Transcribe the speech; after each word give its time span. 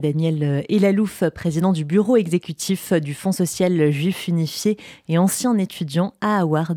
Daniel 0.00 0.64
Elalouf, 0.68 1.24
président 1.34 1.72
du 1.72 1.84
bureau 1.84 2.16
exécutif 2.16 2.92
du 2.94 3.12
Fonds 3.12 3.32
social 3.32 3.90
juif 3.90 4.28
unifié 4.28 4.78
et 5.08 5.18
ancien 5.18 5.56
étudiant 5.58 6.14
à 6.22 6.38
Harvard, 6.38 6.74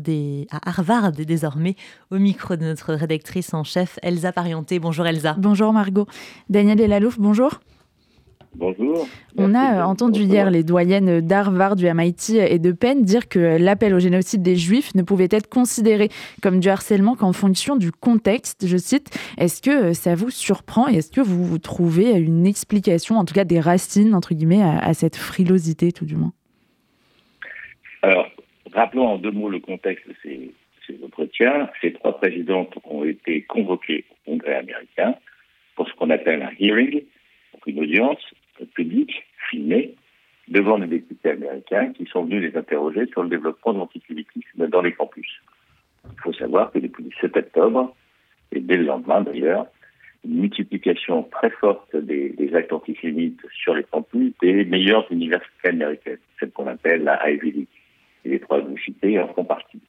et, 1.18 1.24
désormais, 1.24 1.76
au 2.10 2.18
micro 2.18 2.56
de 2.56 2.64
notre 2.64 2.92
rédactrice 2.92 3.54
en 3.54 3.64
chef 3.64 3.98
Elsa 4.02 4.32
Parienté. 4.32 4.78
Bonjour 4.78 5.06
Elsa. 5.06 5.36
Bonjour 5.38 5.72
Margot. 5.72 6.06
Daniel 6.50 6.80
Elalouf, 6.80 7.18
bonjour. 7.18 7.60
Bonjour. 8.56 9.08
On 9.36 9.52
a 9.54 9.80
euh, 9.80 9.82
entendu 9.82 10.20
hier 10.20 10.48
les 10.48 10.62
doyennes 10.62 11.20
d'Harvard, 11.20 11.74
du 11.74 11.92
MIT 11.92 12.36
et 12.36 12.60
de 12.60 12.70
Penn 12.70 13.02
dire 13.02 13.28
que 13.28 13.58
l'appel 13.58 13.94
au 13.94 13.98
génocide 13.98 14.42
des 14.42 14.54
Juifs 14.54 14.94
ne 14.94 15.02
pouvait 15.02 15.28
être 15.30 15.48
considéré 15.48 16.08
comme 16.40 16.60
du 16.60 16.68
harcèlement 16.68 17.16
qu'en 17.16 17.32
fonction 17.32 17.74
du 17.74 17.90
contexte. 17.90 18.68
Je 18.68 18.76
cite, 18.76 19.10
est-ce 19.38 19.60
que 19.60 19.90
euh, 19.90 19.92
ça 19.92 20.14
vous 20.14 20.30
surprend 20.30 20.88
et 20.88 20.96
est-ce 20.96 21.10
que 21.10 21.20
vous, 21.20 21.58
trouvez 21.58 22.12
une 22.12 22.46
explication, 22.46 23.16
en 23.16 23.24
tout 23.24 23.34
cas 23.34 23.44
des 23.44 23.58
racines, 23.58 24.14
entre 24.14 24.34
guillemets, 24.34 24.62
à, 24.62 24.94
cette 24.94 25.16
frilosité, 25.16 25.90
tout 25.90 26.04
du 26.04 26.14
moins? 26.14 26.32
Alors, 28.02 28.28
rappelons 28.72 29.06
en 29.06 29.18
deux 29.18 29.30
mots 29.30 29.48
le 29.48 29.60
contexte 29.60 30.06
de 30.06 30.14
ces, 30.22 30.52
ces 30.86 31.02
entretiens. 31.04 31.68
Ces 31.80 31.92
trois 31.92 32.16
présidentes 32.18 32.74
ont 32.84 33.04
été 33.04 33.42
convoquées 33.42 34.04
au 34.10 34.32
Congrès 34.32 34.56
américain 34.56 35.14
pour 35.74 35.88
ce 35.88 35.94
qu'on 35.94 36.10
appelle 36.10 36.42
un 36.42 36.52
hearing, 36.60 37.02
donc 37.52 37.66
une 37.66 37.80
audience 37.80 38.20
public, 38.74 39.24
filmé, 39.50 39.94
devant 40.48 40.76
les 40.76 40.86
députés 40.86 41.30
américains 41.30 41.92
qui 41.92 42.06
sont 42.06 42.24
venus 42.24 42.42
les 42.42 42.58
interroger 42.58 43.06
sur 43.06 43.22
le 43.22 43.30
développement 43.30 43.72
de 43.72 43.78
l'antisémitisme 43.78 44.68
dans 44.68 44.82
les 44.82 44.92
campus. 44.92 45.40
Il 46.04 46.20
faut 46.20 46.32
savoir 46.32 46.70
que 46.70 46.78
depuis 46.78 47.04
le 47.04 47.10
7 47.20 47.36
octobre, 47.36 47.94
et 48.52 48.60
dès 48.60 48.76
le 48.76 48.84
lendemain 48.84 49.22
d'ailleurs, 49.22 49.66
une 50.24 50.40
multiplication 50.40 51.22
très 51.24 51.50
forte 51.50 51.94
des, 51.96 52.34
actes 52.54 52.72
antisémites 52.72 53.40
sur 53.52 53.74
les 53.74 53.84
campus 53.84 54.32
des 54.40 54.64
meilleures 54.64 55.10
universités 55.10 55.68
américaines, 55.68 56.18
celles 56.38 56.50
qu'on 56.50 56.66
appelle 56.66 57.04
la 57.04 57.30
Ivy 57.30 57.52
League. 57.52 57.68
Et 58.24 58.30
les 58.30 58.40
trois 58.40 58.60
universités 58.60 59.18
en 59.20 59.28
font 59.34 59.44
partie. 59.44 59.80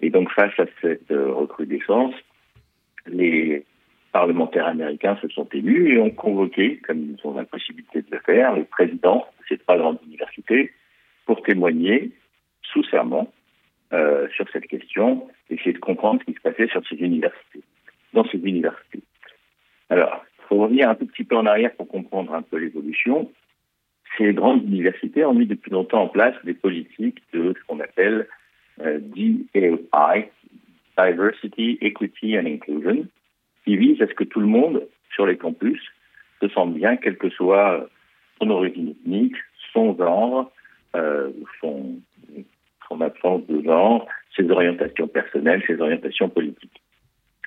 Et 0.00 0.10
donc 0.10 0.30
face 0.32 0.58
à 0.58 0.64
cette 0.80 1.10
euh, 1.12 1.32
recrudescence, 1.32 2.14
les 3.06 3.64
parlementaires 4.12 4.66
américains 4.66 5.18
se 5.22 5.28
sont 5.28 5.48
élus 5.52 5.94
et 5.94 5.98
ont 5.98 6.10
convoqué, 6.10 6.78
comme 6.78 6.98
ils 7.02 7.26
ont 7.26 7.34
la 7.34 7.44
possibilité 7.44 8.02
de 8.02 8.10
le 8.10 8.18
faire, 8.18 8.54
les 8.54 8.64
présidents 8.64 9.26
de 9.38 9.44
ces 9.48 9.58
trois 9.58 9.78
grandes 9.78 9.98
universités 10.06 10.72
pour 11.26 11.42
témoigner 11.42 12.10
sous 12.62 12.84
serment 12.84 13.32
euh, 13.92 14.28
sur 14.34 14.48
cette 14.52 14.66
question, 14.66 15.28
essayer 15.48 15.72
de 15.72 15.78
comprendre 15.78 16.20
ce 16.20 16.26
qui 16.26 16.34
se 16.34 16.40
passait 16.40 16.68
sur 16.68 16.82
ces 16.88 16.96
universités, 16.96 17.60
dans 18.12 18.24
ces 18.24 18.38
universités. 18.38 19.02
Alors, 19.88 20.24
il 20.38 20.42
faut 20.48 20.58
revenir 20.58 20.88
un 20.88 20.94
tout 20.94 21.06
petit 21.06 21.24
peu 21.24 21.36
en 21.36 21.46
arrière 21.46 21.74
pour 21.74 21.88
comprendre 21.88 22.34
un 22.34 22.42
peu 22.42 22.56
l'évolution. 22.58 23.30
Ces 24.16 24.32
grandes 24.32 24.64
universités 24.64 25.24
ont 25.24 25.34
mis 25.34 25.46
depuis 25.46 25.70
longtemps 25.70 26.02
en 26.02 26.08
place 26.08 26.34
des 26.44 26.54
politiques 26.54 27.22
de 27.32 27.54
ce 27.56 27.66
qu'on 27.66 27.80
appelle 27.80 28.28
euh, 28.80 28.98
DAI, 29.00 30.30
Diversity, 30.96 31.78
Equity 31.80 32.38
and 32.38 32.46
Inclusion, 32.46 33.06
qui 33.64 33.76
vise 33.76 34.00
à 34.02 34.06
ce 34.06 34.14
que 34.14 34.24
tout 34.24 34.40
le 34.40 34.46
monde 34.46 34.86
sur 35.14 35.26
les 35.26 35.36
campus 35.36 35.80
se 36.40 36.48
sente 36.48 36.74
bien, 36.74 36.96
quelle 36.96 37.18
que 37.18 37.30
soit 37.30 37.88
son 38.40 38.50
origine 38.50 38.90
ethnique, 38.90 39.36
son 39.72 39.96
genre, 39.96 40.50
euh, 40.96 41.30
son, 41.60 41.96
son 42.88 43.00
absence 43.00 43.46
de 43.46 43.62
genre, 43.62 44.06
ses 44.34 44.50
orientations 44.50 45.08
personnelles, 45.08 45.62
ses 45.66 45.80
orientations 45.80 46.28
politiques. 46.28 46.80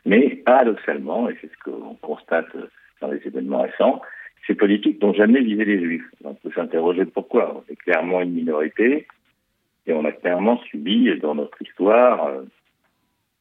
Mais 0.06 0.36
paradoxalement, 0.46 1.30
et 1.30 1.38
c'est 1.42 1.50
ce 1.52 1.58
qu'on 1.64 1.96
constate 1.96 2.56
dans 3.02 3.12
les 3.12 3.26
événements 3.26 3.62
récents, 3.62 4.02
ces 4.46 4.56
politiques 4.56 5.02
n'ont 5.02 5.14
jamais 5.14 5.42
visé 5.42 5.64
les 5.64 5.80
juifs. 5.80 6.10
On 6.24 6.34
peut 6.34 6.52
s'interroger 6.54 7.06
pourquoi. 7.06 7.56
On 7.56 7.72
est 7.72 7.78
clairement 7.78 8.22
une 8.22 8.34
minorité 8.34 9.08
et 9.88 9.94
on 9.94 10.04
a 10.06 10.12
clairement 10.12 10.60
subi 10.64 11.10
dans 11.20 11.36
notre 11.36 11.62
histoire 11.62 12.28
euh, 12.28 12.44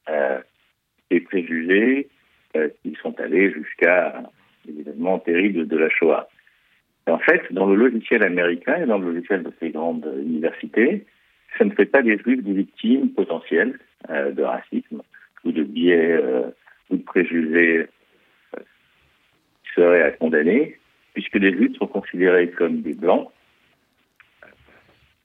euh 0.08 0.40
des 1.10 1.20
préjugés, 1.20 2.08
qui 2.82 2.96
sont 3.02 3.18
allés 3.20 3.52
jusqu'à 3.52 4.22
l'événement 4.66 5.18
terrible 5.18 5.66
de 5.66 5.76
la 5.76 5.88
Shoah. 5.88 6.28
en 7.08 7.18
fait, 7.18 7.42
dans 7.52 7.66
le 7.66 7.76
logiciel 7.76 8.22
américain 8.22 8.82
et 8.82 8.86
dans 8.86 8.98
le 8.98 9.12
logiciel 9.12 9.42
de 9.42 9.52
ces 9.60 9.70
grandes 9.70 10.08
universités, 10.22 11.04
ça 11.58 11.64
ne 11.64 11.70
fait 11.70 11.86
pas 11.86 12.02
des 12.02 12.18
juifs 12.18 12.42
des 12.42 12.52
victimes 12.52 13.10
potentielles 13.10 13.78
euh, 14.10 14.32
de 14.32 14.42
racisme 14.42 15.02
ou 15.44 15.52
de 15.52 15.62
biais 15.62 16.12
euh, 16.12 16.50
ou 16.90 16.96
de 16.96 17.02
préjugés 17.02 17.86
qui 18.54 19.72
seraient 19.74 20.02
à 20.02 20.10
condamner, 20.12 20.78
puisque 21.14 21.36
les 21.36 21.52
juifs 21.52 21.76
sont 21.78 21.86
considérés 21.86 22.50
comme 22.50 22.82
des 22.82 22.94
blancs, 22.94 23.28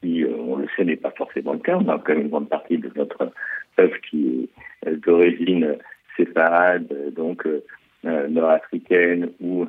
qui, 0.01 0.25
on 0.25 0.57
le 0.57 0.67
sait, 0.75 0.85
n'est 0.85 0.95
pas 0.95 1.11
forcément 1.11 1.53
le 1.53 1.59
cas. 1.59 1.77
On 1.77 1.87
a 1.89 1.99
quand 1.99 2.13
même 2.13 2.23
une 2.23 2.29
grande 2.29 2.49
partie 2.49 2.77
de 2.77 2.91
notre 2.95 3.31
peuple 3.75 3.99
qui 4.09 4.49
est 4.85 4.95
d'origine 4.95 5.77
séparades, 6.17 7.13
donc 7.15 7.45
euh, 7.45 7.63
euh, 8.05 8.27
nord-africaines 8.27 9.31
ou 9.39 9.65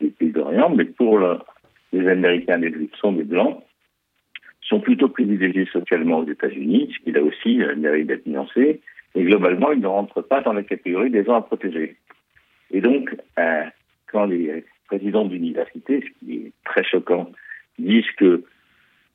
des 0.00 0.08
pays 0.08 0.30
d'Orient, 0.30 0.70
mais 0.70 0.84
pour 0.84 1.20
les 1.92 2.08
Américains, 2.08 2.58
les 2.58 2.72
Juifs 2.72 2.94
sont 3.00 3.12
des 3.12 3.24
Blancs, 3.24 3.62
sont 4.62 4.80
plutôt 4.80 5.08
privilégiés 5.08 5.66
socialement 5.66 6.18
aux 6.18 6.28
États-Unis, 6.28 6.92
ce 6.92 7.04
qui 7.04 7.12
là 7.12 7.22
aussi 7.22 7.62
euh, 7.62 7.76
mérite 7.76 8.08
d'être 8.08 8.26
nuancé, 8.26 8.80
et 9.14 9.24
globalement, 9.24 9.72
ils 9.72 9.80
ne 9.80 9.86
rentrent 9.86 10.22
pas 10.22 10.42
dans 10.42 10.52
la 10.52 10.62
catégorie 10.62 11.10
des 11.10 11.24
gens 11.24 11.36
à 11.36 11.42
protéger. 11.42 11.96
Et 12.70 12.80
donc, 12.82 13.16
quand 14.12 14.26
les 14.26 14.64
présidents 14.88 15.24
d'université, 15.24 16.02
ce 16.02 16.18
qui 16.18 16.36
est 16.36 16.52
très 16.64 16.84
choquant, 16.84 17.30
disent 17.78 18.10
que 18.18 18.44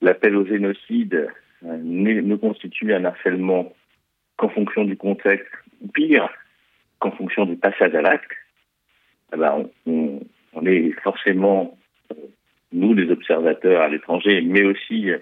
l'appel 0.02 0.36
au 0.36 0.46
génocide 0.46 1.28
ne 1.62 2.36
constitue 2.36 2.94
un 2.96 3.06
harcèlement 3.06 3.74
qu'en 4.38 4.50
fonction 4.50 4.86
du 4.86 4.98
contexte, 4.98 5.46
ou 5.82 5.88
pire, 5.90 6.30
qu'en 7.02 7.12
fonction 7.12 7.46
du 7.46 7.58
passage 7.58 7.94
à 7.96 8.02
l'acte, 8.02 8.32
eh 9.34 9.38
ben, 9.38 9.68
on, 9.86 10.66
est 10.66 10.92
forcément, 11.04 11.78
euh, 12.12 12.16
nous 12.72 12.94
les 12.94 13.12
observateurs 13.12 13.82
à 13.82 13.90
l'étranger, 13.90 14.42
mais 14.42 14.64
aussi 14.64 15.10
euh, 15.10 15.18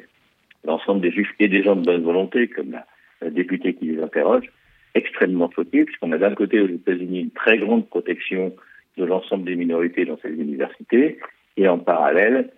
l'ensemble 0.65 1.01
des 1.01 1.11
juifs 1.11 1.33
et 1.39 1.47
des 1.47 1.63
gens 1.63 1.75
de 1.75 1.85
bonne 1.85 2.03
volonté, 2.03 2.47
comme 2.49 2.71
la, 2.71 3.29
députée 3.31 3.73
qui 3.73 3.85
les 3.85 4.01
interroge, 4.01 4.45
extrêmement 4.93 5.49
choqués, 5.51 5.85
puisqu'on 5.85 6.11
a 6.11 6.17
d'un 6.17 6.35
côté 6.35 6.59
aux 6.59 6.67
États-Unis 6.67 7.21
une 7.21 7.31
très 7.31 7.57
grande 7.57 7.87
protection 7.87 8.53
de 8.97 9.05
l'ensemble 9.05 9.45
des 9.45 9.55
minorités 9.55 10.05
dans 10.05 10.17
ces 10.21 10.29
universités, 10.29 11.19
et 11.57 11.67
en 11.67 11.79
parallèle, 11.79 12.51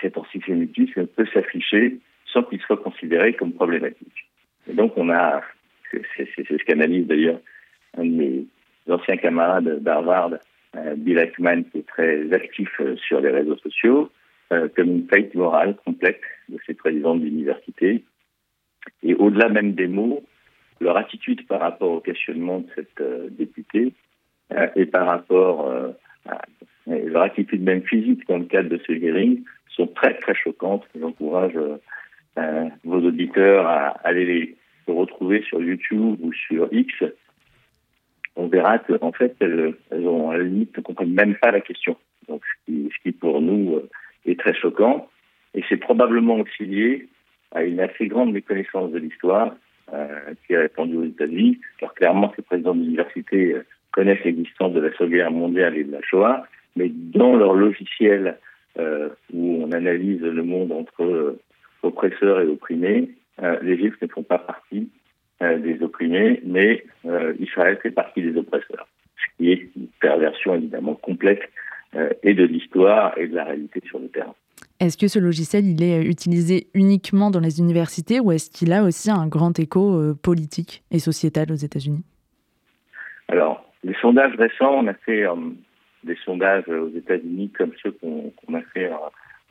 cet 0.00 0.18
antisémitisme 0.18 1.06
peut 1.06 1.26
s'afficher 1.32 1.98
sans 2.26 2.42
qu'il 2.44 2.60
soit 2.60 2.76
considéré 2.76 3.34
comme 3.34 3.52
problématique. 3.52 4.28
Et 4.68 4.72
donc 4.72 4.96
on 4.96 5.10
a, 5.10 5.42
c'est 6.16 6.28
ce 6.36 6.64
qu'analyse 6.64 7.06
d'ailleurs 7.06 7.40
un 7.96 8.04
de 8.04 8.10
mes 8.10 8.46
anciens 8.88 9.16
camarades 9.16 9.82
d'Harvard, 9.82 10.34
euh, 10.76 10.94
Bill 10.96 11.18
Ackman, 11.18 11.64
qui 11.64 11.78
est 11.78 11.86
très 11.86 12.32
actif 12.32 12.70
euh, 12.80 12.96
sur 12.96 13.20
les 13.20 13.30
réseaux 13.30 13.58
sociaux, 13.58 14.10
euh, 14.52 14.68
comme 14.74 14.88
une 14.88 15.06
faillite 15.06 15.34
morale 15.34 15.76
complète 15.84 16.20
de 16.48 16.58
ces 16.66 16.74
présidents 16.74 17.16
d'université. 17.16 18.02
Et 19.02 19.14
au-delà 19.14 19.48
même 19.48 19.72
des 19.72 19.86
mots, 19.86 20.24
leur 20.80 20.96
attitude 20.96 21.46
par 21.46 21.60
rapport 21.60 21.90
au 21.90 22.00
questionnement 22.00 22.60
de 22.60 22.66
cette 22.74 23.36
députée 23.36 23.92
et 24.74 24.86
par 24.86 25.06
rapport 25.06 25.70
à 26.26 26.42
leur 26.86 27.22
attitude 27.22 27.62
même 27.62 27.82
physique 27.82 28.26
dans 28.26 28.38
le 28.38 28.46
cadre 28.46 28.68
de 28.68 28.80
ce 28.84 28.90
hearing 28.90 29.44
sont 29.68 29.86
très 29.86 30.14
très 30.14 30.34
choquantes. 30.34 30.84
J'encourage 30.98 31.56
vos 32.82 33.00
auditeurs 33.00 33.66
à 33.66 33.90
aller 34.02 34.24
les 34.24 34.56
retrouver 34.88 35.42
sur 35.42 35.62
YouTube 35.62 36.16
ou 36.20 36.32
sur 36.32 36.68
X 36.72 36.92
on 38.36 38.46
verra 38.48 38.78
qu'en 38.78 39.12
fait, 39.12 39.34
elles, 39.40 39.74
ont 40.06 40.30
à 40.30 40.38
la 40.38 40.44
limite 40.44 40.76
ne 40.76 40.82
comprennent 40.82 41.12
même 41.12 41.34
pas 41.36 41.50
la 41.50 41.60
question. 41.60 41.96
Donc, 42.28 42.42
ce 42.66 42.72
qui, 43.02 43.12
pour 43.12 43.40
nous 43.40 43.76
euh, 43.76 43.88
est 44.26 44.38
très 44.38 44.54
choquant. 44.54 45.08
Et 45.54 45.62
c'est 45.68 45.76
probablement 45.76 46.36
aussi 46.36 46.64
lié 46.64 47.08
à 47.50 47.62
une 47.62 47.80
assez 47.80 48.06
grande 48.06 48.32
méconnaissance 48.32 48.90
de 48.90 48.98
l'histoire 48.98 49.54
euh, 49.92 50.34
qui 50.46 50.54
est 50.54 50.58
répandue 50.58 50.96
aux 50.96 51.04
États-Unis, 51.04 51.60
car 51.78 51.92
clairement, 51.94 52.32
ces 52.34 52.42
présidents 52.42 52.74
d'université 52.74 53.52
euh, 53.52 53.66
connaissent 53.92 54.24
l'existence 54.24 54.72
de 54.72 54.80
la 54.80 54.90
Seconde 54.92 55.10
Guerre 55.10 55.30
mondiale 55.30 55.76
et 55.76 55.84
de 55.84 55.92
la 55.92 56.00
Shoah, 56.02 56.46
mais 56.76 56.88
dans 56.88 57.36
leur 57.36 57.52
logiciel 57.52 58.38
où 59.34 59.62
on 59.62 59.70
analyse 59.72 60.22
le 60.22 60.42
monde 60.42 60.72
entre 60.72 61.36
oppresseurs 61.82 62.40
et 62.40 62.46
opprimés, 62.46 63.10
les 63.60 63.76
Juifs 63.76 64.00
ne 64.00 64.06
font 64.06 64.22
pas 64.22 64.38
partie 64.38 64.88
euh, 64.88 65.01
des 65.40 65.82
opprimés, 65.82 66.40
mais 66.44 66.84
euh, 67.04 67.34
Israël 67.40 67.78
fait 67.82 67.90
partie 67.90 68.22
des 68.22 68.36
oppresseurs, 68.36 68.86
ce 69.16 69.36
qui 69.36 69.52
est 69.52 69.68
une 69.76 69.88
perversion 70.00 70.54
évidemment 70.54 70.94
complète 70.94 71.42
euh, 71.94 72.10
et 72.22 72.34
de 72.34 72.44
l'histoire 72.44 73.16
et 73.18 73.26
de 73.26 73.34
la 73.34 73.44
réalité 73.44 73.80
sur 73.86 73.98
le 73.98 74.08
terrain. 74.08 74.34
Est-ce 74.80 74.96
que 74.96 75.08
ce 75.08 75.18
logiciel, 75.18 75.64
il 75.66 75.82
est 75.82 76.04
utilisé 76.04 76.68
uniquement 76.74 77.30
dans 77.30 77.40
les 77.40 77.60
universités 77.60 78.20
ou 78.20 78.32
est-ce 78.32 78.50
qu'il 78.50 78.72
a 78.72 78.82
aussi 78.82 79.10
un 79.10 79.26
grand 79.26 79.58
écho 79.58 80.14
politique 80.22 80.82
et 80.90 80.98
sociétal 80.98 81.52
aux 81.52 81.56
États-Unis? 81.56 82.02
Alors, 83.28 83.64
les 83.84 83.94
sondages 84.00 84.34
récents, 84.36 84.74
on 84.74 84.86
a 84.88 84.94
fait 84.94 85.24
des 86.02 86.16
sondages 86.24 86.68
aux 86.68 86.88
États-Unis 86.96 87.50
comme 87.56 87.72
ceux 87.80 87.92
qu'on 87.92 88.54
a 88.54 88.62
fait 88.74 88.90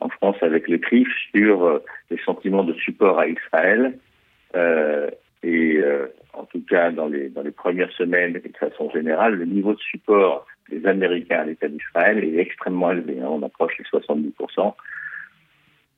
en, 0.00 0.08
France 0.08 0.36
avec 0.42 0.68
le 0.68 0.78
CRIF 0.78 1.08
sur 1.34 1.80
les 2.10 2.18
sentiments 2.24 2.64
de 2.64 2.74
support 2.74 3.18
à 3.18 3.28
Israël. 3.28 3.98
Et 5.42 5.80
en 6.34 6.44
tout 6.44 6.62
cas, 6.64 6.90
dans 6.90 7.08
les, 7.08 7.30
premières 7.50 7.92
semaines 7.92 8.32
de 8.32 8.42
façon 8.58 8.90
générale, 8.90 9.34
le 9.34 9.44
niveau 9.44 9.74
de 9.74 9.80
support 9.80 10.46
des 10.70 10.86
Américains 10.86 11.40
à 11.40 11.44
l'État 11.44 11.68
d'Israël 11.68 12.24
est 12.24 12.38
extrêmement 12.38 12.90
élevé. 12.90 13.20
Hein. 13.20 13.28
on 13.28 13.42
approche 13.42 13.76
les 13.78 13.84
70%. 13.84 14.74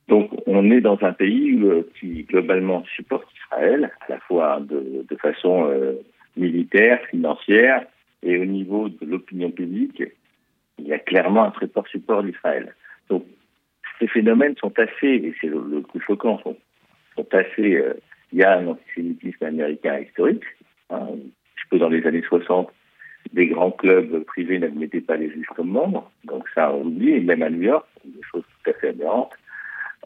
Donc, 0.07 0.29
on 0.45 0.69
est 0.69 0.81
dans 0.81 0.99
un 1.01 1.13
pays 1.13 1.59
euh, 1.63 1.89
qui 1.99 2.23
globalement 2.23 2.83
supporte 2.95 3.27
Israël, 3.45 3.91
à 4.01 4.11
la 4.13 4.19
fois 4.19 4.59
de, 4.59 5.05
façon 5.19 5.67
euh, 5.67 5.93
militaire, 6.35 6.99
financière, 7.09 7.85
et 8.21 8.37
au 8.37 8.45
niveau 8.45 8.89
de 8.89 9.05
l'opinion 9.05 9.49
publique, 9.49 10.03
il 10.77 10.87
y 10.87 10.93
a 10.93 10.99
clairement 10.99 11.45
un 11.45 11.51
très 11.51 11.67
fort 11.67 11.87
support 11.87 12.23
d'Israël. 12.23 12.75
Donc, 13.09 13.25
ces 13.99 14.07
phénomènes 14.07 14.55
sont 14.57 14.77
assez, 14.77 15.07
et 15.07 15.33
c'est 15.39 15.47
le, 15.47 15.81
plus 15.81 16.01
choquant, 16.01 16.39
sont 16.43 17.27
assez. 17.33 17.81
Euh, 18.25 18.31
il 18.33 18.39
y 18.39 18.43
a 18.43 18.57
un 18.57 18.67
antisémitisme 18.67 19.45
américain 19.45 19.99
historique. 19.99 20.43
Hein, 20.89 21.07
que 21.71 21.77
dans 21.77 21.89
les 21.89 22.05
années 22.05 22.21
60, 22.21 22.69
des 23.33 23.47
grands 23.47 23.71
clubs 23.71 24.23
privés 24.25 24.59
n'admettaient 24.59 25.01
pas 25.01 25.17
les 25.17 25.31
juifs 25.31 25.47
comme 25.55 25.69
membres, 25.69 26.11
donc 26.25 26.47
ça 26.53 26.71
on 26.73 26.85
oublie, 26.85 27.11
et 27.11 27.21
même 27.21 27.41
à 27.41 27.49
New 27.49 27.63
York, 27.63 27.87
des 28.05 28.21
choses 28.31 28.43
tout 28.43 28.69
à 28.69 28.73
fait 28.73 28.89
aberrantes, 28.89 29.33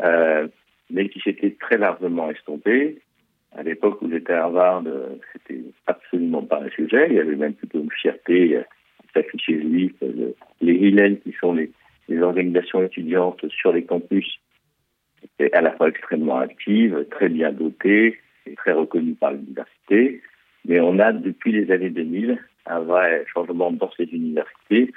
euh, 0.01 0.47
mais 0.89 1.09
qui 1.09 1.19
s'étaient 1.19 1.55
très 1.59 1.77
largement 1.77 2.31
estompées. 2.31 3.01
À 3.57 3.63
l'époque 3.63 4.01
où 4.01 4.09
j'étais 4.09 4.33
à 4.33 4.43
Harvard, 4.43 4.83
euh, 4.87 5.17
c'était 5.33 5.61
absolument 5.87 6.43
pas 6.43 6.61
un 6.63 6.69
sujet, 6.69 7.07
il 7.09 7.15
y 7.15 7.19
avait 7.19 7.35
même 7.35 7.55
plutôt 7.55 7.79
une 7.81 7.91
fierté 7.91 8.57
s'afficher 9.13 9.59
juif. 9.59 9.93
Les 10.61 10.73
Hillel, 10.73 11.19
qui 11.19 11.33
sont 11.41 11.53
les 11.53 12.21
organisations 12.21 12.81
étudiantes 12.83 13.43
sur 13.49 13.73
les 13.73 13.83
campus, 13.83 14.39
étaient 15.23 15.53
à 15.55 15.61
la 15.61 15.71
fois 15.71 15.89
extrêmement 15.89 16.37
actives, 16.37 17.05
très 17.11 17.29
bien 17.29 17.51
dotées 17.51 18.19
et 18.45 18.55
très 18.55 18.71
reconnues 18.71 19.15
par 19.15 19.31
l'université. 19.31 20.21
Mais 20.65 20.79
on 20.79 20.99
a, 20.99 21.11
depuis 21.13 21.51
les 21.51 21.71
années 21.71 21.89
2000, 21.89 22.37
un 22.65 22.79
vrai 22.81 23.25
changement 23.33 23.71
dans 23.71 23.91
ces 23.97 24.05
universités 24.05 24.91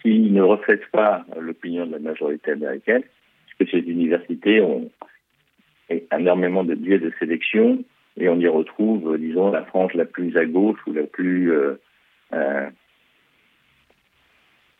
qui 0.00 0.30
ne 0.30 0.42
reflète 0.42 0.86
pas 0.90 1.24
l'opinion 1.38 1.86
de 1.86 1.92
la 1.92 1.98
majorité 1.98 2.52
américaine, 2.52 3.02
puisque 3.46 3.70
ces 3.70 3.88
universités 3.88 4.60
ont 4.60 4.90
énormément 6.10 6.64
de 6.64 6.74
biais 6.74 6.98
de 6.98 7.12
sélection 7.18 7.84
et 8.18 8.28
on 8.28 8.38
y 8.38 8.48
retrouve, 8.48 9.16
disons, 9.18 9.50
la 9.50 9.64
frange 9.64 9.94
la 9.94 10.04
plus 10.04 10.36
à 10.36 10.44
gauche 10.44 10.78
ou 10.86 10.92
la 10.92 11.04
plus 11.04 11.52
euh, 11.52 11.74
euh, 12.34 12.68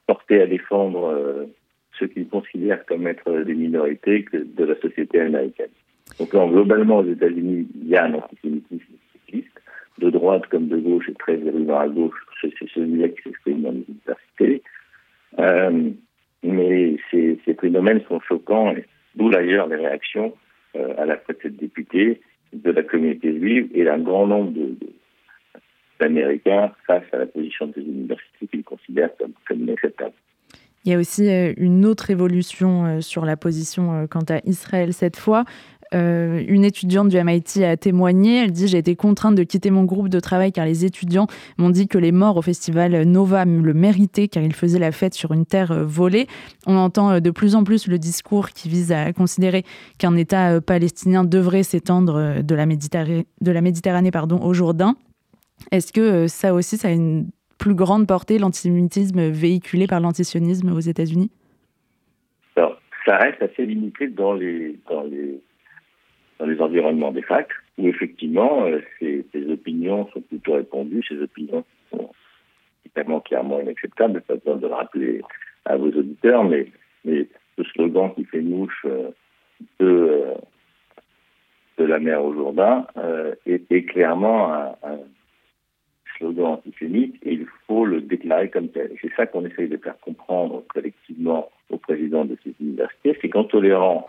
portée 0.06 0.42
à 0.42 0.46
défendre 0.46 1.06
euh, 1.06 1.46
ceux 1.98 2.06
qu'ils 2.06 2.28
considèrent 2.28 2.84
comme 2.86 3.06
être 3.06 3.30
des 3.42 3.54
minorités 3.54 4.24
que 4.24 4.38
de 4.38 4.64
la 4.64 4.74
société 4.80 5.20
américaine. 5.20 5.70
Donc, 6.18 6.30
globalement, 6.30 6.98
aux 6.98 7.06
États-Unis, 7.06 7.66
il 7.82 7.88
y 7.88 7.96
a 7.96 8.04
un 8.04 8.14
antisémitisme 8.14 8.94
de 9.98 10.10
droite 10.10 10.46
comme 10.50 10.68
de 10.68 10.76
gauche 10.76 11.08
et 11.08 11.14
très 11.14 11.36
virulent 11.36 11.78
à 11.78 11.88
gauche, 11.88 12.18
c'est 12.40 12.68
celui-là 12.74 13.08
qui 13.08 13.22
s'exprime 13.22 13.62
dans 13.62 13.72
les 13.72 13.84
universités. 13.88 14.62
Euh, 15.38 15.90
mais 16.42 16.96
ces, 17.10 17.38
phénomènes 17.60 18.02
sont 18.08 18.20
choquants, 18.20 18.74
d'où 19.14 19.30
d'ailleurs 19.30 19.68
les 19.68 19.76
réactions 19.76 20.34
euh, 20.76 20.94
à 20.98 21.06
la 21.06 21.18
fois 21.18 21.34
de 21.34 21.40
cette 21.42 21.56
députée, 21.56 22.20
de 22.52 22.70
la 22.70 22.82
communauté 22.82 23.38
juive 23.38 23.70
et 23.74 23.84
d'un 23.84 23.98
grand 23.98 24.26
nombre 24.26 24.52
d'Américains 26.00 26.72
face 26.86 27.04
à 27.12 27.18
la 27.18 27.26
position 27.26 27.68
des 27.68 27.82
universités 27.82 28.46
qu'ils 28.50 28.64
considèrent 28.64 29.16
comme, 29.16 29.32
comme 29.46 29.60
inacceptable. 29.60 30.14
Il 30.84 30.92
y 30.92 30.94
a 30.94 30.98
aussi 30.98 31.28
euh, 31.28 31.52
une 31.56 31.86
autre 31.86 32.10
évolution 32.10 33.00
sur 33.00 33.24
la 33.24 33.36
position 33.36 34.06
quant 34.08 34.24
à 34.28 34.40
Israël 34.44 34.92
cette 34.92 35.16
fois. 35.16 35.44
Euh, 35.94 36.42
une 36.48 36.64
étudiante 36.64 37.08
du 37.08 37.22
MIT 37.22 37.64
a 37.64 37.76
témoigné. 37.76 38.44
Elle 38.44 38.52
dit 38.52 38.68
J'ai 38.68 38.78
été 38.78 38.96
contrainte 38.96 39.34
de 39.34 39.42
quitter 39.42 39.70
mon 39.70 39.84
groupe 39.84 40.08
de 40.08 40.20
travail 40.20 40.52
car 40.52 40.64
les 40.64 40.84
étudiants 40.84 41.26
m'ont 41.58 41.70
dit 41.70 41.86
que 41.86 41.98
les 41.98 42.12
morts 42.12 42.36
au 42.36 42.42
festival 42.42 43.02
Nova 43.04 43.44
le 43.44 43.74
méritaient 43.74 44.28
car 44.28 44.42
ils 44.42 44.54
faisaient 44.54 44.78
la 44.78 44.92
fête 44.92 45.14
sur 45.14 45.32
une 45.32 45.44
terre 45.44 45.72
euh, 45.72 45.84
volée. 45.84 46.26
On 46.66 46.76
entend 46.76 47.10
euh, 47.10 47.20
de 47.20 47.30
plus 47.30 47.54
en 47.54 47.64
plus 47.64 47.86
le 47.86 47.98
discours 47.98 48.50
qui 48.50 48.68
vise 48.68 48.92
à 48.92 49.12
considérer 49.12 49.64
qu'un 49.98 50.16
État 50.16 50.60
palestinien 50.60 51.24
devrait 51.24 51.62
s'étendre 51.62 52.42
de 52.42 52.54
la 52.54 52.66
Méditerranée, 52.66 53.26
de 53.40 53.52
la 53.52 53.60
Méditerranée 53.60 54.10
pardon, 54.10 54.40
au 54.42 54.54
Jourdain. 54.54 54.96
Est-ce 55.70 55.92
que 55.92 56.26
ça 56.26 56.54
aussi, 56.54 56.76
ça 56.76 56.88
a 56.88 56.90
une 56.90 57.28
plus 57.58 57.74
grande 57.74 58.06
portée, 58.06 58.38
l'antisémitisme 58.38 59.28
véhiculé 59.30 59.86
par 59.86 60.00
l'antisionisme 60.00 60.72
aux 60.72 60.80
États-Unis? 60.80 61.30
Alors, 62.56 62.78
ça 63.06 63.16
reste 63.16 63.42
assez 63.42 63.66
limité 63.66 64.08
dans 64.08 64.34
les, 64.34 64.78
dans 64.88 65.02
les 65.02 65.40
dans 66.42 66.48
les 66.48 66.60
environnements 66.60 67.12
des 67.12 67.22
facs, 67.22 67.52
où 67.78 67.86
effectivement 67.86 68.64
euh, 68.64 68.80
ces, 68.98 69.24
opinions 69.48 70.08
sont 70.12 70.20
plutôt 70.22 70.54
répandues, 70.54 71.04
ces 71.08 71.22
opinions 71.22 71.64
sont 71.88 72.10
évidemment 72.84 73.20
clairement 73.20 73.60
inacceptables, 73.60 74.20
pas 74.22 74.34
besoin 74.34 74.56
de 74.56 74.66
le 74.66 74.74
rappeler 74.74 75.22
à 75.66 75.76
vos 75.76 75.90
auditeurs, 75.90 76.42
mais, 76.42 76.66
mais 77.04 77.28
ce 77.56 77.62
slogan 77.62 78.12
qui 78.16 78.24
fait 78.24 78.40
mouche 78.40 78.84
euh, 78.86 79.10
de, 79.78 79.86
euh, 79.86 80.34
de 81.78 81.84
la 81.84 82.00
mer 82.00 82.24
au 82.24 82.34
Jourdain 82.34 82.88
est, 83.46 83.88
clairement 83.88 84.52
un, 84.52 84.98
slogan 86.22 86.58
antisémite 86.64 87.16
et 87.22 87.34
il 87.34 87.46
faut 87.66 87.84
le 87.84 88.00
déclarer 88.00 88.48
comme 88.48 88.68
tel. 88.68 88.92
C'est 89.00 89.12
ça 89.16 89.26
qu'on 89.26 89.44
essaye 89.44 89.68
de 89.68 89.76
faire 89.76 89.98
comprendre 90.00 90.62
collectivement 90.72 91.50
au 91.70 91.78
président 91.78 92.24
de 92.24 92.36
ces 92.44 92.54
universités, 92.60 93.18
c'est 93.20 93.28
qu'en 93.28 93.44
tolérant 93.44 94.08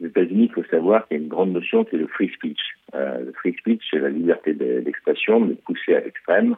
aux 0.00 0.06
États-Unis, 0.06 0.50
il 0.50 0.52
faut 0.52 0.68
savoir 0.70 1.06
qu'il 1.06 1.16
y 1.16 1.20
a 1.20 1.22
une 1.22 1.28
grande 1.28 1.52
notion 1.52 1.84
qui 1.84 1.96
est 1.96 1.98
le 1.98 2.06
free 2.06 2.30
speech. 2.34 2.60
Euh, 2.94 3.24
le 3.24 3.32
free 3.32 3.54
speech, 3.54 3.82
c'est 3.90 3.98
la 3.98 4.10
liberté 4.10 4.52
d'expression, 4.54 5.40
mais 5.40 5.54
poussée 5.54 5.94
à 5.94 6.00
l'extrême. 6.00 6.56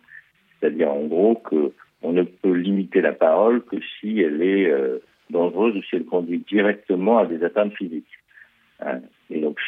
C'est-à-dire, 0.60 0.90
en 0.90 1.04
gros, 1.04 1.34
qu'on 1.34 2.12
ne 2.12 2.22
peut 2.22 2.52
limiter 2.52 3.00
la 3.00 3.12
parole 3.12 3.62
que 3.62 3.76
si 4.00 4.20
elle 4.20 4.42
est 4.42 4.70
euh, 4.70 4.98
dangereuse 5.30 5.76
ou 5.76 5.82
si 5.82 5.96
elle 5.96 6.04
conduit 6.04 6.38
directement 6.38 7.18
à 7.18 7.26
des 7.26 7.42
atteintes 7.44 7.74
physiques. 7.74 8.18
Hein. 8.80 9.00
Et 9.30 9.40
donc, 9.40 9.58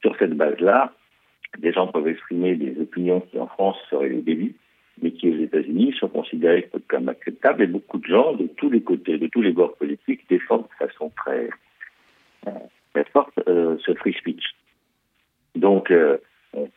sur 0.00 0.16
cette 0.18 0.34
base-là, 0.34 0.92
des 1.58 1.72
gens 1.72 1.86
peuvent 1.88 2.08
exprimer 2.08 2.54
des 2.54 2.80
opinions 2.80 3.20
qui, 3.20 3.38
en 3.38 3.46
France, 3.46 3.76
seraient 3.90 4.10
des 4.10 4.22
délits, 4.22 4.54
mais 5.02 5.12
qui, 5.12 5.30
aux 5.30 5.38
États-Unis, 5.38 5.94
sont 5.98 6.08
considérées 6.08 6.68
comme 6.88 7.08
acceptables. 7.08 7.62
Et 7.62 7.66
beaucoup 7.66 7.98
de 7.98 8.06
gens, 8.06 8.32
de 8.34 8.46
tous 8.56 8.70
les 8.70 8.80
côtés, 8.80 9.18
de 9.18 9.26
tous 9.26 9.42
les 9.42 9.52
bords 9.52 9.76
politiques, 9.76 10.28
défendent 10.28 10.66
de 10.80 10.86
façon 10.86 11.10
très... 11.16 11.48
Euh, 12.46 12.50
forte 13.12 13.32
euh, 13.48 13.76
ce 13.84 13.94
free 13.94 14.12
speech. 14.14 14.54
Donc, 15.54 15.90
euh, 15.90 16.18
on, 16.54 16.68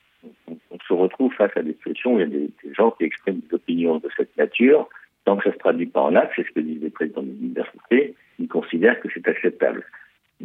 se 0.88 0.93
retrouve 0.93 1.33
face 1.33 1.55
à 1.55 1.61
des 1.61 1.73
situations 1.73 2.15
où 2.15 2.19
il 2.19 2.21
y 2.21 2.23
a 2.23 2.27
des, 2.27 2.50
gens 2.73 2.91
qui 2.91 3.05
expriment 3.05 3.39
des 3.39 3.55
opinions 3.55 3.97
de 3.97 4.09
cette 4.15 4.35
nature. 4.38 4.89
Tant 5.25 5.38
que 5.38 5.43
ça 5.43 5.50
ne 5.50 5.53
se 5.53 5.59
traduit 5.59 5.85
pas 5.85 6.01
en 6.01 6.15
acte, 6.15 6.33
c'est 6.35 6.47
ce 6.47 6.51
que 6.51 6.59
disent 6.59 6.81
les 6.81 6.89
présidents 6.89 7.21
des 7.21 7.31
universités, 7.31 8.15
ils 8.39 8.47
considèrent 8.47 9.00
que 9.00 9.07
c'est 9.13 9.27
acceptable. 9.27 9.83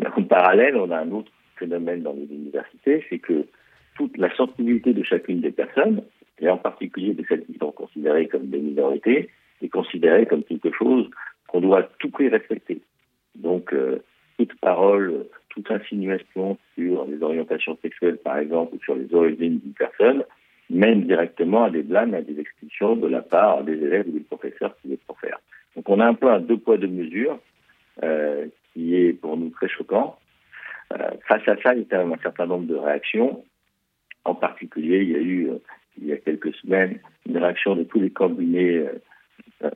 En 0.05 0.23
parallèle, 0.23 0.77
on 0.77 0.91
a 0.91 0.99
un 0.99 1.11
autre 1.11 1.33
phénomène 1.57 2.03
dans 2.03 2.13
les 2.13 2.25
universités, 2.25 3.05
c'est 3.09 3.19
que 3.19 3.47
toute 3.97 4.17
la 4.19 4.35
sensibilité 4.35 4.93
de 4.93 5.03
chacune 5.03 5.41
des 5.41 5.51
personnes, 5.51 6.03
et 6.39 6.49
en 6.49 6.59
particulier 6.59 7.15
de 7.15 7.25
celles 7.29 7.45
qui 7.45 7.57
sont 7.59 7.73
considérées 7.73 8.29
comme 8.29 8.47
des 8.47 8.59
minorités, 8.59 9.31
est 9.63 9.69
considérée 9.69 10.27
comme 10.27 10.45
quelque 10.45 10.71
chose 10.73 11.09
qu'on 11.49 11.61
doit 11.61 11.85
tout 11.99 12.11
prix 12.11 12.29
respecter. 12.29 12.81
Donc, 13.35 13.73
euh, 13.73 14.03
toute 14.39 14.55
parole 14.61 15.27
toute 15.57 15.71
insinuation 15.71 16.59
sur 16.75 17.07
les 17.07 17.23
orientations 17.23 17.79
sexuelles, 17.81 18.19
par 18.19 18.37
exemple, 18.39 18.77
ou 18.77 18.79
sur 18.85 18.95
les 18.95 19.13
origines 19.15 19.59
d'une 19.59 19.73
personne, 19.73 20.23
mène 20.69 21.05
directement 21.05 21.65
à 21.65 21.71
des 21.71 21.83
blâmes, 21.83 22.15
à 22.15 22.21
des 22.21 22.39
expulsions 22.39 22.95
de 22.95 23.09
la 23.09 23.23
part 23.23 23.65
des 23.65 23.73
élèves 23.73 24.07
ou 24.09 24.13
des 24.13 24.21
professeurs 24.21 24.77
qui 24.83 24.89
les 24.89 25.01
faire. 25.21 25.39
Donc 25.75 25.89
on 25.89 25.99
a 26.01 26.07
un 26.07 26.15
peu 26.15 26.31
un 26.31 26.41
deux 26.41 26.59
poids, 26.59 26.77
deux 26.77 26.89
mesures, 26.89 27.39
euh, 28.03 28.47
qui 28.73 28.95
est 28.95 29.15
pour 29.15 29.37
nous 29.37 29.49
très 29.51 29.69
choquant. 29.69 30.19
Euh, 30.93 31.11
face 31.27 31.49
à 31.49 31.57
ça, 31.63 31.75
il 31.75 31.87
y 31.91 31.95
a 31.95 32.03
un 32.03 32.19
certain 32.19 32.47
nombre 32.47 32.67
de 32.67 32.77
réactions. 32.77 33.43
En 34.27 34.35
particulier, 34.35 35.03
il 35.03 35.11
y 35.11 35.15
a 35.15 35.19
eu, 35.19 35.51
euh, 35.51 35.59
il 36.01 36.07
y 36.09 36.13
a 36.13 36.17
quelques 36.17 36.55
semaines, 36.57 36.99
une 37.27 37.39
réaction 37.39 37.77
de 37.77 37.85
tous 37.85 38.01
les 38.01 38.11
cabinets, 38.11 38.85
une 39.63 39.71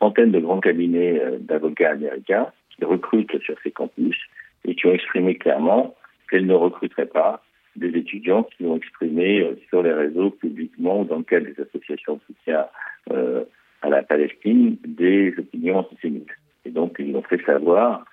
centaine 0.00 0.32
de 0.32 0.40
grands 0.40 0.60
cabinets 0.60 1.20
d'avocats 1.40 1.90
américains 1.90 2.48
qui 2.76 2.84
recrutent 2.84 3.40
sur 3.42 3.56
ces 3.62 3.70
campus 3.70 4.16
et 4.64 4.74
qui 4.74 4.86
ont 4.86 4.94
exprimé 4.94 5.34
clairement 5.36 5.94
qu'elles 6.30 6.46
ne 6.46 6.54
recruteraient 6.54 7.06
pas 7.06 7.42
des 7.78 7.96
étudiants 7.96 8.42
qui 8.44 8.64
ont 8.64 8.76
exprimé 8.76 9.40
euh, 9.40 9.56
sur 9.68 9.82
les 9.82 9.92
réseaux 9.92 10.30
publiquement 10.30 11.00
ou 11.00 11.04
dans 11.04 11.18
le 11.18 11.22
cadre 11.22 11.46
des 11.46 11.60
associations 11.60 12.16
de 12.16 12.20
soutien 12.26 12.66
euh, 13.10 13.44
à 13.82 13.88
la 13.88 14.02
Palestine 14.02 14.76
des 14.84 15.34
opinions 15.38 15.78
antisémites. 15.78 16.30
Et 16.64 16.70
donc, 16.70 16.96
ils 16.98 17.12
l'ont 17.12 17.22
fait 17.22 17.42
savoir 17.44 18.04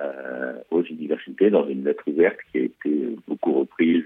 euh, 0.00 0.54
aux 0.70 0.82
universités 0.84 1.50
dans 1.50 1.66
une 1.66 1.84
lettre 1.84 2.04
ouverte 2.06 2.38
qui 2.52 2.58
a 2.58 2.62
été 2.62 3.16
beaucoup 3.26 3.52
reprise 3.52 4.04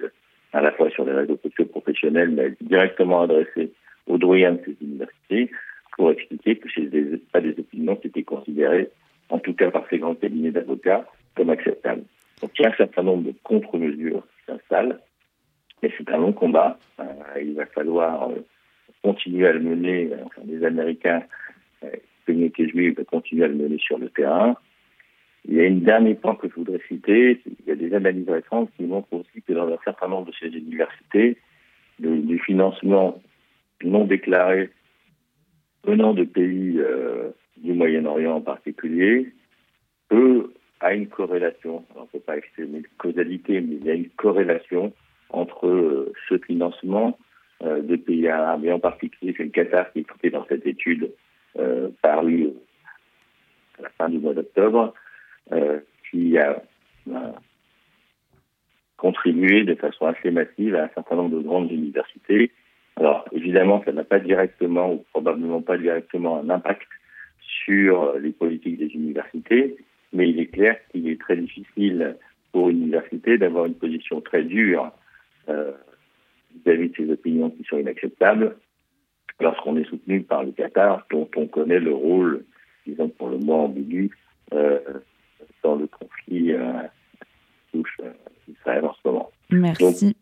à 0.53 0.61
la 0.61 0.73
fois 0.73 0.91
sur 0.91 1.05
les 1.05 1.13
réseaux 1.13 1.39
sociaux 1.43 1.67
professionnels, 1.67 2.31
mais 2.31 2.55
directement 2.61 3.23
adressée 3.23 3.73
aux 4.07 4.19
doyens 4.19 4.53
de 4.53 4.61
ces 4.65 4.77
universités, 4.85 5.51
pour 5.97 6.11
expliquer 6.11 6.57
que 6.57 6.69
chez 6.69 6.89
pas 7.33 7.41
des 7.41 7.59
opinions 7.59 7.99
c'était 8.03 8.23
considéré, 8.23 8.91
en 9.29 9.39
tout 9.39 9.55
cas 9.55 9.71
par 9.71 9.85
ces 9.89 9.99
grands 9.99 10.15
cabinets 10.15 10.51
d'avocats, 10.51 11.07
comme 11.37 11.51
acceptable. 11.51 12.03
Donc 12.41 12.51
il 12.59 12.63
y 12.63 12.67
a 12.67 12.71
un 12.71 12.77
certain 12.77 13.03
nombre 13.03 13.25
de 13.25 13.35
contre-mesures 13.43 14.23
qui 14.23 14.53
s'installent, 14.53 14.99
mais 15.83 15.91
c'est 15.97 16.11
un 16.11 16.19
long 16.19 16.33
combat. 16.33 16.79
Euh, 17.01 17.05
il 17.41 17.55
va 17.55 17.67
falloir 17.67 18.31
euh, 18.31 18.37
continuer 19.03 19.47
à 19.47 19.53
le 19.53 19.61
mener, 19.61 20.11
enfin 20.25 20.43
les 20.47 20.65
Américains, 20.65 21.23
euh, 21.85 21.91
communauté 22.27 22.69
juive 22.69 22.97
va 22.97 23.05
continuer 23.05 23.45
à 23.45 23.49
le 23.49 23.55
mener 23.55 23.79
sur 23.79 23.99
le 23.99 24.09
terrain. 24.09 24.57
Il 25.45 25.55
y 25.55 25.61
a 25.61 25.65
une 25.65 25.81
dernier 25.81 26.15
point 26.15 26.37
que 26.37 26.49
je 26.49 26.55
voudrais 26.55 26.81
citer, 26.87 27.41
il 27.47 27.67
y 27.67 27.73
a 27.73 27.75
des 27.75 27.93
analyses 27.95 28.29
récentes 28.29 28.71
qui 28.77 28.85
montrent 28.85 29.13
aussi 29.13 29.43
que 29.43 29.53
dans 29.53 29.69
un 29.69 29.79
certain 29.85 30.09
nombre 30.09 30.29
de 30.29 30.37
ces 30.39 30.57
universités, 30.57 31.37
du 31.99 32.39
financement 32.39 33.21
non 33.85 34.05
déclaré 34.05 34.71
venant 35.85 36.15
de 36.15 36.25
pays 36.25 36.79
euh, 36.79 37.31
du 37.57 37.73
Moyen-Orient 37.73 38.37
en 38.37 38.41
particulier, 38.41 39.33
peut 40.09 40.53
a 40.81 40.95
une 40.95 41.07
corrélation. 41.07 41.85
on 41.95 42.03
ne 42.03 42.07
peut 42.07 42.19
pas 42.19 42.37
exprimer 42.37 42.79
une 42.79 42.87
causalité, 42.99 43.61
mais 43.61 43.77
il 43.77 43.85
y 43.85 43.91
a 43.91 43.95
une 43.95 44.11
corrélation 44.11 44.93
entre 45.31 45.69
euh, 45.69 46.13
ce 46.29 46.39
financement 46.39 47.17
euh, 47.63 47.83
de 47.83 47.95
pays 47.95 48.27
arabes, 48.29 48.65
et 48.65 48.73
en 48.73 48.81
particulier, 48.81 49.33
c'est 49.37 49.45
le 49.45 49.51
Qatar 49.51 49.93
qui 49.93 50.05
est 50.25 50.31
dans 50.31 50.47
cette 50.47 50.67
étude 50.67 51.13
parue 52.01 52.49
à 53.79 53.83
la 53.83 53.91
fin 53.91 54.09
du 54.09 54.19
mois 54.19 54.33
d'octobre, 54.33 54.95
qui 56.11 56.39
a 56.39 56.63
contribué 58.97 59.65
de 59.65 59.75
façon 59.75 60.07
assez 60.07 60.31
massive 60.31 60.77
à 60.77 60.85
un 60.85 60.89
certain 60.95 61.17
nombre 61.17 61.37
de 61.37 61.43
grandes 61.43 61.73
universités. 61.73 62.53
Alors 62.97 63.25
évidemment, 63.33 63.83
ça 63.85 63.93
n'a 63.93 64.05
pas 64.05 64.21
directement 64.21 64.93
ou 64.93 65.05
probablement 65.13 65.61
pas 65.61 65.77
directement 65.77 66.39
un 66.39 66.49
impact 66.51 66.87
sur 67.65 68.17
les 68.19 68.31
politiques 68.31 68.79
des 68.79 68.95
universités, 68.95 69.77
mais 70.13 70.29
il 70.29 70.39
est 70.39 70.47
clair 70.47 70.77
qu'il 70.91 71.09
est 71.09 71.21
très 71.21 71.37
difficile 71.37 72.17
pour 72.53 72.69
une 72.71 72.83
université 72.83 73.39
d'avoir 73.39 73.67
une 73.67 73.75
position 73.75 74.21
très 74.21 74.45
dure 74.45 74.93
euh, 75.49 75.73
vis-à-vis 76.55 76.91
de 76.91 76.97
ses 76.97 77.11
opinions 77.11 77.51
qui 77.51 77.65
sont 77.65 77.79
inacceptables 77.79 78.57
lorsqu'on 79.41 79.77
est 79.77 79.89
soutenu 79.89 80.23
par 80.23 80.45
le 80.45 80.53
Qatar, 80.53 81.07
dont 81.11 81.29
on 81.37 81.47
connaît 81.47 81.81
le 81.81 81.95
rôle, 81.95 82.45
disons 82.87 83.09
pour 83.09 83.31
le 83.31 83.39
moins 83.39 83.65
ambigu, 83.65 84.11
euh, 84.53 84.79
Merci. 89.53 90.17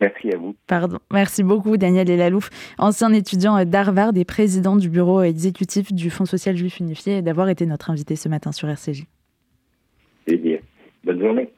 Merci 0.00 0.34
à 0.34 0.36
vous. 0.36 0.54
Pardon. 0.66 0.98
Merci 1.12 1.42
beaucoup, 1.42 1.76
Daniel 1.76 2.10
Elalouf, 2.10 2.50
ancien 2.78 3.12
étudiant 3.12 3.64
d'Harvard 3.64 4.12
et 4.16 4.24
président 4.24 4.76
du 4.76 4.90
bureau 4.90 5.22
exécutif 5.22 5.92
du 5.92 6.10
Fonds 6.10 6.26
social 6.26 6.56
juif 6.56 6.78
unifié, 6.78 7.22
d'avoir 7.22 7.48
été 7.48 7.64
notre 7.64 7.90
invité 7.90 8.16
ce 8.16 8.28
matin 8.28 8.52
sur 8.52 8.68
RCJ. 8.68 9.04
Bonne 11.04 11.20
journée. 11.20 11.54